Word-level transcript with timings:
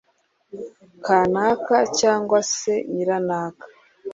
kanaka 1.05 1.77
cyangwa 1.99 2.39
se 2.55 2.73
na 2.81 2.85
nyiranaka”. 2.91 3.65